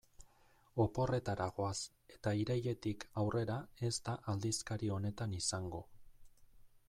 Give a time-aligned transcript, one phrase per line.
[0.85, 1.75] Oporretara goaz
[2.15, 3.59] eta irailetik aurrera
[3.89, 5.85] ez da aldizkari honetan izango.